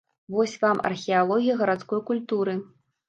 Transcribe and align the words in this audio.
Вось 0.35 0.53
вам 0.63 0.79
археалогія 0.89 1.59
гарадской 1.63 2.01
культуры. 2.11 2.57